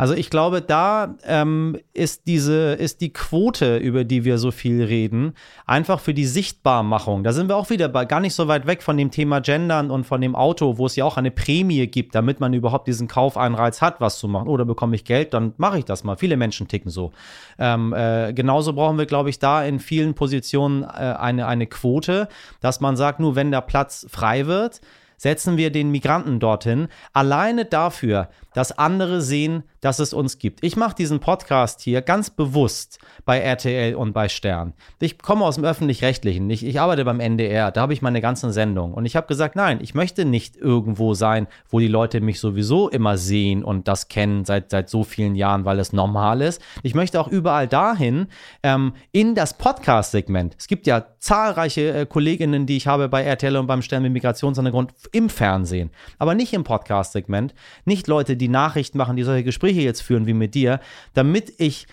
[0.00, 4.82] Also ich glaube, da ähm, ist diese, ist die Quote, über die wir so viel
[4.82, 5.34] reden,
[5.66, 7.22] einfach für die Sichtbarmachung.
[7.22, 9.90] Da sind wir auch wieder bei, gar nicht so weit weg von dem Thema Gendern
[9.90, 13.08] und von dem Auto, wo es ja auch eine Prämie gibt, damit man überhaupt diesen
[13.08, 14.48] Kaufeinreiz hat, was zu machen.
[14.48, 16.16] Oder bekomme ich Geld, dann mache ich das mal.
[16.16, 17.12] Viele Menschen ticken so.
[17.58, 22.28] Ähm, äh, genauso brauchen wir, glaube ich, da in vielen Positionen äh, eine, eine Quote,
[22.62, 24.80] dass man sagt, nur wenn der Platz frei wird,
[25.20, 30.64] setzen wir den Migranten dorthin, alleine dafür, dass andere sehen, dass es uns gibt.
[30.64, 34.72] Ich mache diesen Podcast hier ganz bewusst bei RTL und bei Stern.
[34.98, 38.50] Ich komme aus dem öffentlich-rechtlichen, ich, ich arbeite beim NDR, da habe ich meine ganzen
[38.50, 38.94] Sendungen.
[38.94, 42.88] Und ich habe gesagt, nein, ich möchte nicht irgendwo sein, wo die Leute mich sowieso
[42.88, 46.62] immer sehen und das kennen seit, seit so vielen Jahren, weil es normal ist.
[46.82, 48.28] Ich möchte auch überall dahin
[48.62, 50.56] ähm, in das Podcast-Segment.
[50.58, 54.12] Es gibt ja zahlreiche äh, Kolleginnen, die ich habe bei RTL und beim Stern mit
[54.12, 57.54] Migrationshintergrund im Fernsehen, aber nicht im Podcast-Segment.
[57.84, 60.80] Nicht Leute, die Nachrichten machen, die solche Gespräche jetzt führen wie mit dir,
[61.14, 61.86] damit ich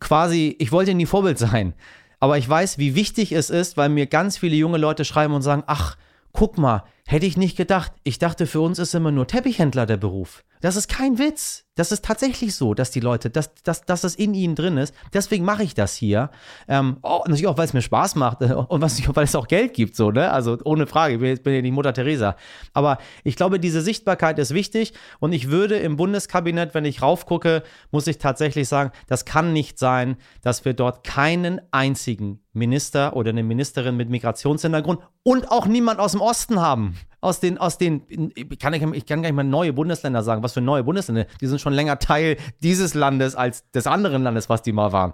[0.00, 1.74] quasi, ich wollte nie Vorbild sein,
[2.20, 5.42] aber ich weiß, wie wichtig es ist, weil mir ganz viele junge Leute schreiben und
[5.42, 5.96] sagen, ach,
[6.32, 7.92] guck mal, hätte ich nicht gedacht.
[8.04, 10.44] Ich dachte, für uns ist immer nur Teppichhändler der Beruf.
[10.66, 11.64] Das ist kein Witz.
[11.76, 14.92] Das ist tatsächlich so, dass die Leute, dass, dass, dass das in ihnen drin ist.
[15.14, 16.28] Deswegen mache ich das hier.
[16.66, 19.46] Ähm, oh, natürlich auch, weil es mir Spaß macht äh, und was, weil es auch
[19.46, 20.32] Geld gibt, so, ne?
[20.32, 22.34] Also ohne Frage, ich bin, ja die Mutter Teresa.
[22.72, 27.62] Aber ich glaube, diese Sichtbarkeit ist wichtig und ich würde im Bundeskabinett, wenn ich raufgucke,
[27.92, 33.30] muss ich tatsächlich sagen, das kann nicht sein, dass wir dort keinen einzigen Minister oder
[33.30, 38.02] eine Ministerin mit Migrationshintergrund und auch niemand aus dem Osten haben aus den, aus den,
[38.34, 41.46] ich kann, ich kann gar nicht mal neue Bundesländer sagen, was für neue Bundesländer, die
[41.48, 45.12] sind schon länger Teil dieses Landes als des anderen Landes, was die mal waren.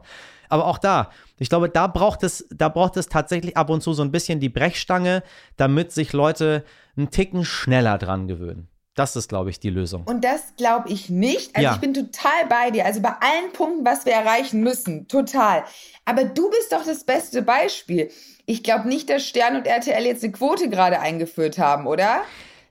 [0.51, 3.95] Aber auch da, ich glaube, da braucht es, da braucht es tatsächlich ab und zu
[3.95, 5.23] so ein bisschen die Brechstange,
[5.57, 6.65] damit sich Leute
[6.97, 8.69] einen Ticken schneller dran gewöhnen.
[8.95, 10.05] Das ist, glaube ich, die Lösung.
[10.05, 11.57] Und das glaube ich nicht.
[11.57, 11.75] Also ja.
[11.75, 12.85] ich bin total bei dir.
[12.85, 15.65] Also bei allen Punkten, was wir erreichen müssen, total.
[16.05, 18.11] Aber du bist doch das beste Beispiel.
[18.45, 22.23] Ich glaube nicht, dass Stern und RTL jetzt eine Quote gerade eingeführt haben, oder?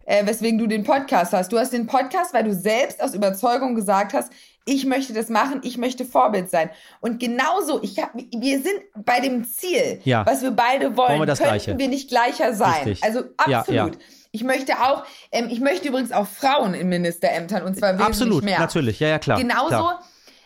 [0.05, 1.51] Äh, weswegen du den Podcast hast.
[1.51, 4.31] Du hast den Podcast, weil du selbst aus Überzeugung gesagt hast,
[4.65, 6.69] ich möchte das machen, ich möchte Vorbild sein.
[6.99, 10.23] Und genauso, ich hab, wir sind bei dem Ziel, ja.
[10.25, 11.77] was wir beide wollen, wollen wir könnten Gleiche.
[11.79, 12.83] wir nicht gleicher sein.
[12.83, 13.03] Richtig.
[13.03, 13.95] Also absolut.
[13.95, 13.99] Ja.
[14.31, 18.43] Ich möchte auch, ähm, ich möchte übrigens auch Frauen in Ministerämtern und zwar wesentlich absolut,
[18.43, 18.59] mehr.
[18.59, 19.37] Absolut, natürlich, ja, ja, klar.
[19.37, 20.03] Genauso klar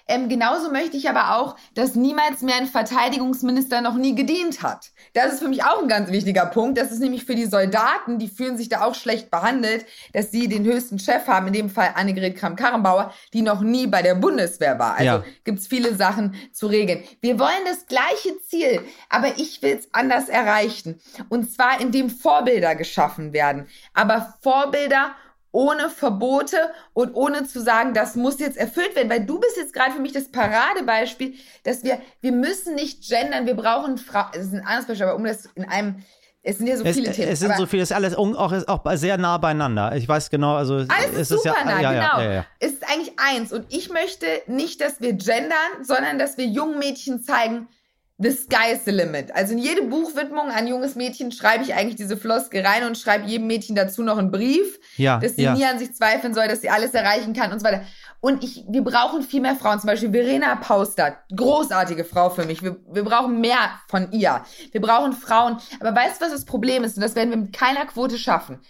[0.08, 4.92] ähm, genauso möchte ich aber auch, dass niemals mehr ein Verteidigungsminister noch nie gedient hat.
[5.14, 6.78] Das ist für mich auch ein ganz wichtiger Punkt.
[6.78, 10.48] Das ist nämlich für die Soldaten, die fühlen sich da auch schlecht behandelt, dass sie
[10.48, 14.78] den höchsten Chef haben, in dem Fall Annegret Kramp-Karrenbauer, die noch nie bei der Bundeswehr
[14.78, 14.94] war.
[14.94, 15.24] Also ja.
[15.44, 17.04] gibt's viele Sachen zu regeln.
[17.22, 21.00] Wir wollen das gleiche Ziel, aber ich will es anders erreichen.
[21.30, 23.68] Und zwar, indem Vorbilder geschaffen werden.
[23.94, 25.16] Aber Vorbilder
[25.56, 26.58] ohne Verbote
[26.94, 30.02] und ohne zu sagen, das muss jetzt erfüllt werden, weil du bist jetzt gerade für
[30.02, 34.66] mich das Paradebeispiel, dass wir, wir müssen nicht gendern, wir brauchen Frauen, das ist ein
[34.66, 36.04] anderes Beispiel, aber um das in einem
[36.48, 37.30] es sind ja so viele es, Themen.
[37.30, 39.96] Es sind so viele, es ist alles auch, ist auch sehr nah beieinander.
[39.96, 42.20] Ich weiß genau, also alles ist super ja, nah, ja, genau.
[42.20, 43.52] Ja, ja, es ist eigentlich eins.
[43.52, 47.68] Und ich möchte nicht, dass wir gendern, sondern dass wir jungen Mädchen zeigen,
[48.18, 49.34] the sky is the limit.
[49.36, 53.26] Also in jede Buchwidmung an junges Mädchen schreibe ich eigentlich diese Floskel rein und schreibe
[53.26, 55.54] jedem Mädchen dazu noch einen Brief, Ja, dass sie ja.
[55.54, 57.82] nie an sich zweifeln soll, dass sie alles erreichen kann und so weiter.
[58.22, 59.80] Und ich, wir brauchen viel mehr Frauen.
[59.80, 62.64] Zum Beispiel Verena Pauster, großartige Frau für mich.
[62.64, 64.42] Wir, wir brauchen mehr von ihr.
[64.72, 65.58] Wir brauchen Frauen.
[65.80, 66.96] Aber weißt du, was das Problem ist?
[66.98, 68.62] Und das werden wir mit keiner Quote schaffen.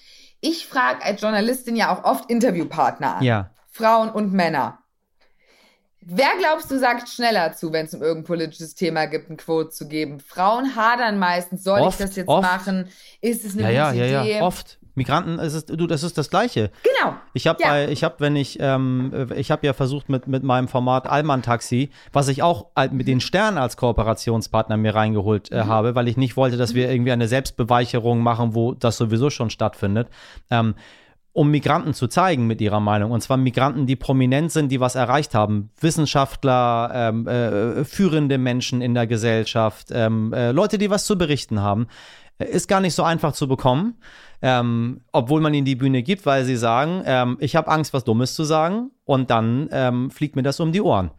[0.41, 3.23] Ich frage als Journalistin ja auch oft Interviewpartner an.
[3.23, 3.51] Ja.
[3.71, 4.79] Frauen und Männer.
[6.07, 9.71] Wer glaubst du sagt schneller zu, wenn es um irgendein politisches Thema gibt, ein Quote
[9.71, 10.19] zu geben?
[10.19, 12.43] Frauen hadern meistens, soll Oft, ich das jetzt oft.
[12.43, 12.87] machen?
[13.21, 14.35] Ist es eine Ja, ja, gute ja, Idee?
[14.37, 14.41] ja.
[14.43, 14.77] Oft.
[14.97, 16.71] Migranten, es ist, du, das ist das Gleiche.
[16.83, 17.15] Genau.
[17.33, 17.85] Ich habe Ja.
[17.85, 21.89] ich habe, wenn ich, ähm, ich habe ja versucht mit mit meinem Format Allmann Taxi,
[22.13, 25.57] was ich auch mit den Stern als Kooperationspartner mir reingeholt Mhm.
[25.57, 29.29] äh, habe, weil ich nicht wollte, dass wir irgendwie eine Selbstbeweicherung machen, wo das sowieso
[29.29, 30.07] schon stattfindet.
[30.49, 30.75] Ähm,
[31.35, 33.11] um Migranten zu zeigen mit ihrer Meinung.
[33.11, 35.69] Und zwar Migranten, die prominent sind, die was erreicht haben.
[35.81, 41.61] Wissenschaftler, ähm, äh, führende Menschen in der Gesellschaft, ähm, äh, Leute, die was zu berichten
[41.61, 41.87] haben.
[42.37, 43.95] Äh, Ist gar nicht so einfach zu bekommen,
[44.41, 48.05] ähm, obwohl man ihnen die Bühne gibt, weil sie sagen, ähm, ich habe Angst, was
[48.05, 48.91] Dummes zu sagen.
[49.03, 51.11] Und dann ähm, fliegt mir das um die Ohren.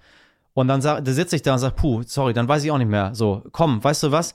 [0.55, 2.79] Und dann sag, da sitze ich da und sage, puh, sorry, dann weiß ich auch
[2.79, 3.14] nicht mehr.
[3.14, 4.35] So, komm, weißt du was?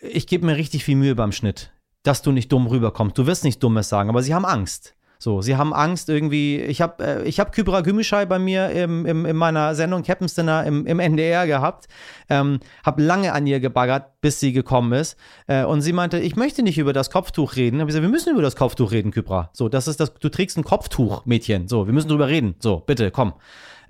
[0.00, 1.72] Ich gebe mir richtig viel Mühe beim Schnitt,
[2.04, 3.18] dass du nicht dumm rüberkommst.
[3.18, 4.94] Du wirst nicht Dummes sagen, aber sie haben Angst.
[5.20, 6.60] So, sie haben Angst irgendwie.
[6.60, 10.34] Ich habe äh, ich hab Kybra Gümüşay bei mir im, im, in meiner Sendung Captain's
[10.34, 11.88] Dinner im, im NDR gehabt.
[12.28, 15.16] Ähm, habe lange an ihr gebaggert, bis sie gekommen ist.
[15.48, 17.80] Äh, und sie meinte, ich möchte nicht über das Kopftuch reden.
[17.80, 19.50] Hab ich gesagt, wir müssen über das Kopftuch reden, Kybra.
[19.52, 21.66] So, das ist das, du trägst ein Kopftuch, Mädchen.
[21.66, 22.54] So, wir müssen drüber reden.
[22.60, 23.32] So, bitte, komm.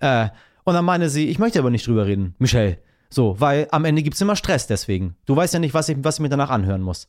[0.01, 0.29] Äh,
[0.65, 2.79] und dann meinte sie, ich möchte aber nicht drüber reden, Michelle.
[3.11, 5.17] So, weil am Ende gibt's immer Stress deswegen.
[5.27, 7.09] Du weißt ja nicht, was ich, was ich mir danach anhören muss.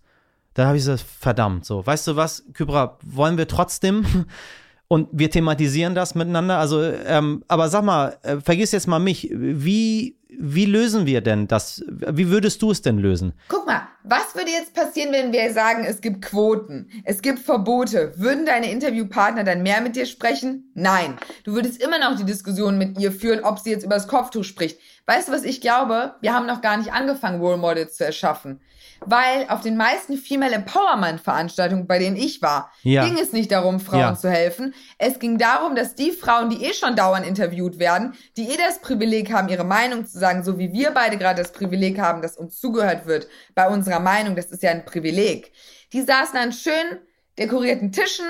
[0.53, 4.05] Da habe ich gesagt, verdammt, so, weißt du was, Kybra, wollen wir trotzdem?
[4.91, 6.57] Und wir thematisieren das miteinander.
[6.57, 9.29] Also, ähm, aber sag mal, äh, vergiss jetzt mal mich.
[9.31, 11.83] Wie, wie lösen wir denn das?
[11.87, 13.33] Wie würdest du es denn lösen?
[13.49, 18.13] Guck mal, was würde jetzt passieren, wenn wir sagen, es gibt Quoten, es gibt Verbote?
[18.17, 20.71] Würden deine Interviewpartner dann mehr mit dir sprechen?
[20.73, 21.17] Nein.
[21.43, 24.43] Du würdest immer noch die Diskussion mit ihr führen, ob sie jetzt über das Kopftuch
[24.43, 24.79] spricht.
[25.05, 26.15] Weißt du, was ich glaube?
[26.21, 28.61] Wir haben noch gar nicht angefangen, Role Models zu erschaffen.
[29.05, 33.05] Weil auf den meisten Female Empowerment Veranstaltungen, bei denen ich war, Ja.
[33.05, 34.15] ging es nicht darum, Frauen Ja.
[34.15, 34.73] zu helfen.
[34.97, 38.79] Es ging darum, dass die Frauen, die eh schon dauernd interviewt werden, die eh das
[38.79, 42.37] Privileg haben, ihre Meinung zu sagen, so wie wir beide gerade das Privileg haben, dass
[42.37, 45.51] uns zugehört wird bei unserer Meinung, das ist ja ein Privileg.
[45.93, 46.99] Die saßen an schön
[47.37, 48.25] dekorierten Tischen,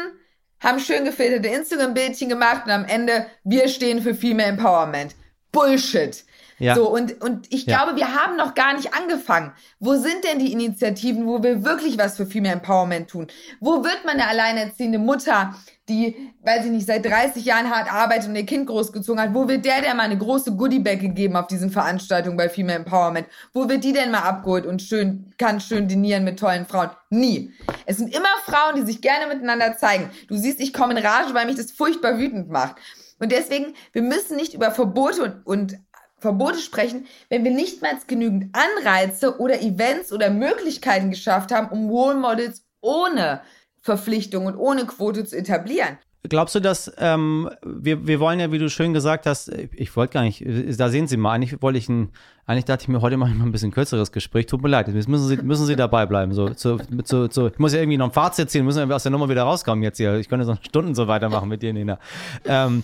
[0.60, 5.16] haben schön gefilterte Instagram-Bildchen gemacht und am Ende, wir stehen für Female Empowerment.
[5.52, 6.24] Bullshit.
[6.60, 6.76] Ja.
[6.76, 7.78] So, und, und ich Ja.
[7.84, 9.52] glaube, wir haben noch gar nicht angefangen.
[9.80, 13.28] Wo sind denn die Initiativen, wo wir wirklich was für Female Empowerment tun?
[13.60, 15.56] Wo wird man eine alleinerziehende Mutter,
[15.88, 19.48] die, weiß ich nicht, seit 30 Jahren hart arbeitet und ihr Kind großgezogen hat, wo
[19.48, 23.28] wird der denn mal eine große Goodiebag gegeben auf diesen Veranstaltungen bei Female Empowerment?
[23.54, 26.92] Wo wird die denn mal abgeholt und schön, kann schön dinieren mit tollen Frauen?
[27.10, 27.52] Nie.
[27.88, 30.12] Es sind immer Frauen, die sich gerne miteinander zeigen.
[30.28, 32.76] Du siehst, ich komme in Rage, weil mich das furchtbar wütend macht.
[33.22, 35.80] Und deswegen, wir müssen nicht über Verbote und, und
[36.20, 41.90] Verbote sprechen, wenn wir nicht mal genügend Anreize oder Events oder Möglichkeiten geschafft haben, um
[41.90, 43.42] Role Models ohne
[43.82, 45.98] Verpflichtung und ohne Quote zu etablieren.
[46.24, 50.14] Glaubst du, dass ähm, wir, wir wollen ja, wie du schön gesagt hast, ich wollte
[50.14, 50.44] gar nicht,
[50.78, 52.10] da sehen Sie mal, eigentlich wollte ich ein,
[52.46, 54.90] eigentlich dachte ich mir, heute mache ich mal ein bisschen kürzeres Gespräch, tut mir leid,
[54.90, 56.34] jetzt müssen Sie, müssen Sie dabei bleiben.
[56.34, 59.04] So, zu, zu, zu, ich muss ja irgendwie noch ein Fazit ziehen, müssen wir aus
[59.04, 60.16] der Nummer wieder rauskommen jetzt hier.
[60.16, 62.00] Ich könnte so Stunden so weitermachen mit dir, Nina.
[62.44, 62.84] Ähm,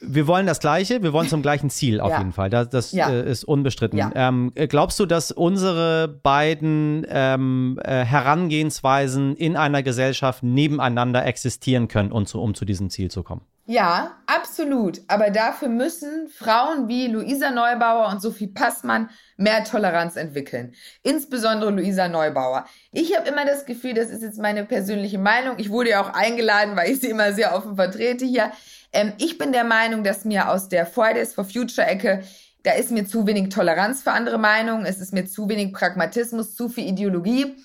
[0.00, 2.18] wir wollen das Gleiche, wir wollen zum gleichen Ziel auf Ja.
[2.18, 2.48] jeden Fall.
[2.50, 3.10] Das, das Ja.
[3.10, 3.98] äh, ist unbestritten.
[3.98, 4.10] Ja.
[4.14, 11.88] Ähm, äh, glaubst du, dass unsere beiden ähm, äh, Herangehensweisen in einer Gesellschaft nebeneinander existieren
[11.88, 13.42] können, um zu, um zu diesem Ziel zu kommen?
[13.66, 15.00] Ja, absolut.
[15.06, 20.74] Aber dafür müssen Frauen wie Luisa Neubauer und Sophie Passmann mehr Toleranz entwickeln.
[21.04, 22.64] Insbesondere Luisa Neubauer.
[22.90, 25.54] Ich habe immer das Gefühl, das ist jetzt meine persönliche Meinung.
[25.58, 28.50] Ich wurde ja auch eingeladen, weil ich sie immer sehr offen vertrete hier.
[28.92, 32.22] Ähm, ich bin der Meinung, dass mir aus der Fridays for Future Ecke
[32.62, 36.54] da ist mir zu wenig Toleranz für andere Meinungen, es ist mir zu wenig Pragmatismus,
[36.54, 37.56] zu viel Ideologie.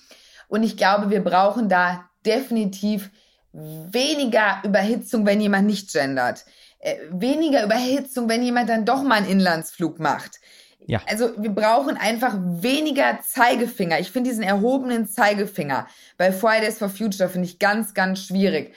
[0.48, 3.10] Und ich glaube, wir brauchen da definitiv
[3.52, 6.44] weniger Überhitzung, wenn jemand nicht gendert.
[6.78, 10.40] Äh, weniger Überhitzung, wenn jemand dann doch mal einen Inlandsflug macht.
[10.86, 11.00] Ja.
[11.08, 13.98] Also wir brauchen einfach weniger Zeigefinger.
[13.98, 18.72] Ich finde diesen erhobenen Zeigefinger bei Fridays for Future finde ich ganz, ganz schwierig.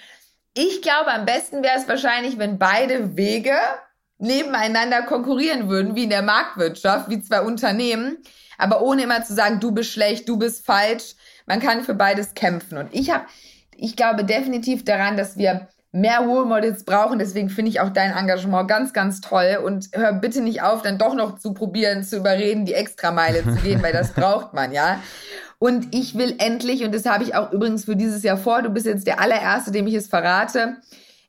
[0.62, 3.56] Ich glaube, am besten wäre es wahrscheinlich, wenn beide Wege
[4.18, 8.18] nebeneinander konkurrieren würden, wie in der Marktwirtschaft, wie zwei Unternehmen,
[8.58, 11.16] aber ohne immer zu sagen, du bist schlecht, du bist falsch.
[11.46, 12.78] Man kann für beides kämpfen.
[12.78, 13.24] Und ich habe,
[13.74, 17.20] ich glaube definitiv daran, dass wir mehr Role Models brauchen.
[17.20, 19.62] Deswegen finde ich auch dein Engagement ganz, ganz toll.
[19.64, 23.56] Und hör bitte nicht auf, dann doch noch zu probieren, zu überreden, die Extrameile zu
[23.64, 25.00] gehen, weil das braucht man, ja.
[25.60, 28.70] Und ich will endlich, und das habe ich auch übrigens für dieses Jahr vor, du
[28.70, 30.78] bist jetzt der allererste, dem ich es verrate,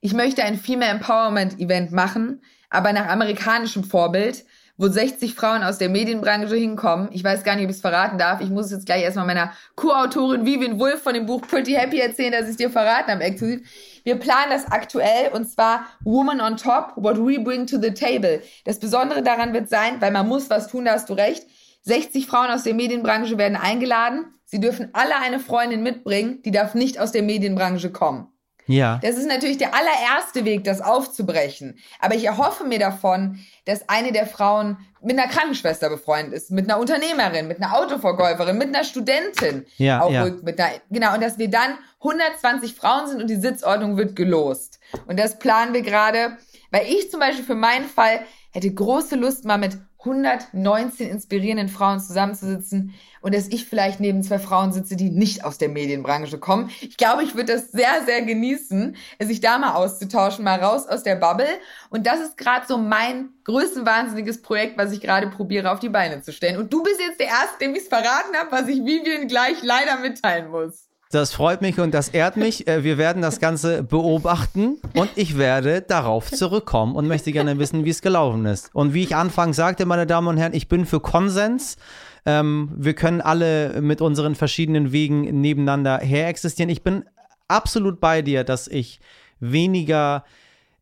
[0.01, 2.41] ich möchte ein Female Empowerment Event machen,
[2.71, 4.45] aber nach amerikanischem Vorbild
[4.81, 7.11] wo 60 Frauen aus der Medienbranche hinkommen.
[7.13, 8.41] Ich weiß gar nicht, ob ich es verraten darf.
[8.41, 12.01] Ich muss es jetzt gleich erstmal meiner Co-Autorin Vivian Wolf von dem Buch Pretty Happy
[12.01, 13.61] erzählen, dass ich es dir verraten habe.
[14.05, 18.41] Wir planen das aktuell und zwar Woman on Top, what we bring to the table.
[18.65, 21.45] Das Besondere daran wird sein, weil man muss was tun, da hast du recht.
[21.83, 24.35] 60 Frauen aus der Medienbranche werden eingeladen.
[24.45, 28.29] Sie dürfen alle eine Freundin mitbringen, die darf nicht aus der Medienbranche kommen.
[28.71, 29.01] Ja.
[29.03, 31.79] Das ist natürlich der allererste Weg, das aufzubrechen.
[31.99, 36.71] Aber ich erhoffe mir davon, dass eine der Frauen mit einer Krankenschwester befreundet ist, mit
[36.71, 39.67] einer Unternehmerin, mit einer Autoverkäuferin, mit einer Studentin.
[39.77, 40.27] Ja, auch ja.
[40.43, 44.79] Mit einer, genau, und dass wir dann 120 Frauen sind und die Sitzordnung wird gelost.
[45.07, 46.37] Und das planen wir gerade,
[46.71, 48.21] weil ich zum Beispiel für meinen Fall
[48.53, 54.39] hätte große Lust, mal mit 119 inspirierenden Frauen zusammenzusitzen und dass ich vielleicht neben zwei
[54.39, 56.71] Frauen sitze, die nicht aus der Medienbranche kommen.
[56.81, 61.03] Ich glaube, ich würde das sehr, sehr genießen, sich da mal auszutauschen, mal raus aus
[61.03, 61.49] der Bubble.
[61.91, 66.23] Und das ist gerade so mein größtenwahnsinniges Projekt, was ich gerade probiere auf die Beine
[66.23, 66.57] zu stellen.
[66.57, 69.63] Und du bist jetzt der Erste, dem ich es verraten habe, was ich Vivian gleich
[69.63, 70.90] leider mitteilen muss.
[71.13, 72.69] Das freut mich und das ehrt mich.
[72.69, 77.85] Äh, wir werden das Ganze beobachten und ich werde darauf zurückkommen und möchte gerne wissen,
[77.85, 78.71] wie es gelaufen ist.
[78.75, 81.79] Und wie ich anfangs sagte, meine Damen und Herren, ich bin für Konsens.
[82.25, 86.71] Ähm, wir können alle mit unseren verschiedenen Wegen nebeneinander her existieren.
[86.71, 87.05] Ich bin
[87.49, 89.01] absolut bei dir, dass ich
[89.41, 90.25] weniger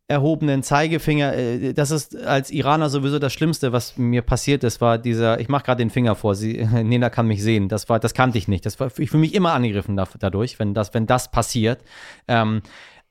[0.08, 4.96] erhobenen Zeigefinger, äh, das ist als Iraner sowieso das Schlimmste, was mir passiert ist, war
[4.96, 8.14] dieser, ich mache gerade den Finger vor, sie, Nena kann mich sehen, das war, das
[8.14, 11.30] kannte ich nicht, das war, ich fühle mich immer angegriffen dadurch, wenn das, wenn das
[11.30, 11.80] passiert.
[12.26, 12.60] Ähm, äh,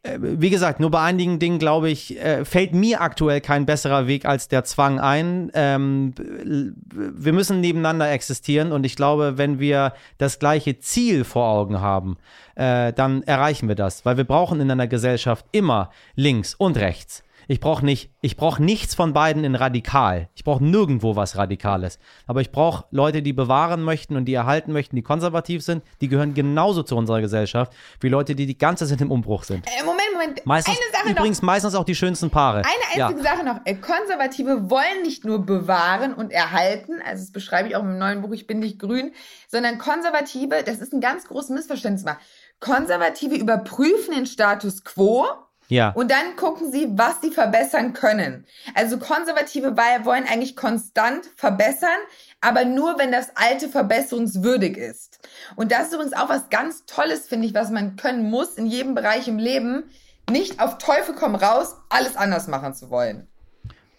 [0.04, 4.26] wie gesagt, nur bei einigen Dingen, glaube ich, äh, fällt mir aktuell kein besserer Weg
[4.26, 5.52] als der Zwang ein.
[5.54, 11.82] Ähm, wir müssen nebeneinander existieren und ich glaube, wenn wir das gleiche Ziel vor Augen
[11.82, 12.18] haben,
[12.56, 17.24] äh, dann erreichen wir das, weil wir brauchen in einer Gesellschaft immer links und rechts.
[17.50, 20.30] Ich brauche nicht, ich brauche nichts von beiden in radikal.
[20.36, 21.98] Ich brauche nirgendwo was Radikales.
[22.26, 25.84] Aber ich brauche Leute, die bewahren möchten und die erhalten möchten, die konservativ sind.
[26.02, 29.66] Die gehören genauso zu unserer Gesellschaft wie Leute, die die ganze Zeit im Umbruch sind.
[29.66, 30.46] Äh, Moment, Moment.
[30.46, 31.48] Meistens, eine Sache übrigens noch.
[31.48, 32.58] meistens auch die schönsten Paare.
[32.58, 33.36] Eine einzige ja.
[33.36, 33.62] Sache noch.
[33.66, 38.22] Äh, Konservative wollen nicht nur bewahren und erhalten, also das beschreibe ich auch im neuen
[38.22, 39.14] Buch Ich bin nicht grün,
[39.48, 42.18] sondern Konservative, das ist ein ganz großes Missverständnis mal.
[42.60, 45.26] Konservative überprüfen den Status quo
[45.70, 45.90] Ja.
[45.92, 48.46] und dann gucken sie, was sie verbessern können.
[48.74, 51.90] Also Konservative wollen eigentlich konstant verbessern,
[52.40, 55.20] aber nur, wenn das Alte verbesserungswürdig ist.
[55.56, 58.66] Und das ist übrigens auch was ganz Tolles, finde ich, was man können muss in
[58.66, 59.84] jedem Bereich im Leben,
[60.30, 63.28] nicht auf Teufel komm raus, alles anders machen zu wollen.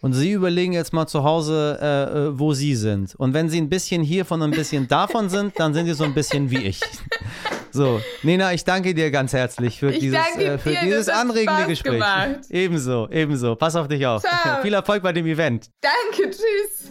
[0.01, 3.17] Und Sie überlegen jetzt mal zu Hause, äh, äh, wo Sie sind.
[3.17, 6.05] Und wenn Sie ein bisschen hiervon und ein bisschen davon sind, dann sind Sie so
[6.05, 6.81] ein bisschen wie ich.
[7.79, 11.67] So, Nena, ich danke dir ganz herzlich für Ich dieses, äh, für dir, dieses anregende
[11.67, 11.93] Gespräch.
[11.93, 12.41] gemacht.
[12.51, 13.55] Ebenso, ebenso.
[13.55, 14.21] Pass auf dich auf.
[14.23, 14.61] Ciao.
[14.63, 15.71] Viel Erfolg bei dem Event.
[15.81, 16.91] Danke, tschüss.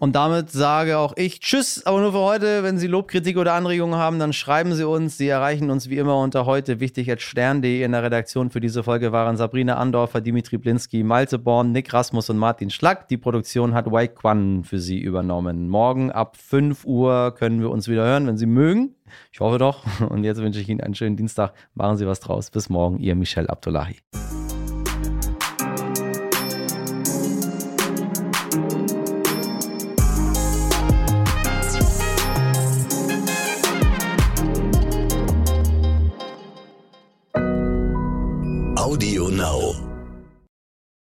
[0.00, 2.62] Und damit sage auch ich Tschüss, aber nur für heute.
[2.62, 5.18] Wenn Sie Lob, Kritik oder Anregungen haben, dann schreiben Sie uns.
[5.18, 7.82] Sie erreichen uns wie immer unter heute wichtig at stern.de.
[7.82, 12.30] In der Redaktion für diese Folge waren Sabrina Andorfer, Dimitri Blinski, Malte Born, Nick Rasmus
[12.30, 13.08] und Martin Schlack.
[13.08, 15.68] Die Produktion hat Wei Quan für Sie übernommen.
[15.68, 18.94] Morgen ab 5 Uhr können wir uns wieder hören, wenn Sie mögen.
[19.32, 19.84] Ich hoffe doch.
[20.08, 21.54] Und jetzt wünsche ich Ihnen einen schönen Dienstag.
[21.74, 22.50] Machen Sie was draus.
[22.50, 23.96] Bis morgen, Ihr Michel Abdullahi.
[38.88, 39.67] Audio Now.